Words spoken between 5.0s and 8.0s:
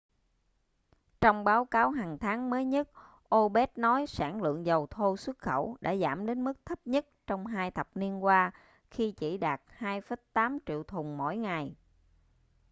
xuất khẩu đã giảm đến mức thấp nhất trong hai thập